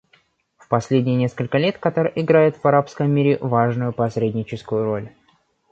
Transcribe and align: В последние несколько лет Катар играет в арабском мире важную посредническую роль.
В 0.57 0.67
последние 0.67 1.15
несколько 1.15 1.59
лет 1.59 1.77
Катар 1.77 2.11
играет 2.15 2.57
в 2.57 2.65
арабском 2.65 3.11
мире 3.11 3.37
важную 3.39 3.93
посредническую 3.93 4.83
роль. 4.83 5.11